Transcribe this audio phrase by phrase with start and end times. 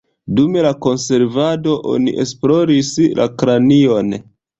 [0.37, 2.89] Dum la konservado oni esploris
[3.21, 4.11] la kranion.